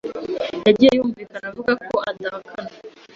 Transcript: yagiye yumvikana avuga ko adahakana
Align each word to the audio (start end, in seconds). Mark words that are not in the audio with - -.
yagiye 0.65 0.91
yumvikana 0.97 1.45
avuga 1.51 1.71
ko 1.87 1.95
adahakana 2.09 2.71